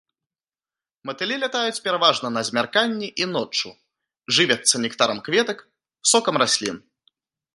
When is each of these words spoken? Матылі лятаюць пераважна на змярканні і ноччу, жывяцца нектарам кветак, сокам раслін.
Матылі 1.09 1.35
лятаюць 1.43 1.83
пераважна 1.87 2.27
на 2.37 2.41
змярканні 2.47 3.07
і 3.23 3.29
ноччу, 3.35 3.69
жывяцца 4.39 4.75
нектарам 4.85 5.19
кветак, 5.27 5.57
сокам 6.13 6.35
раслін. 6.43 6.77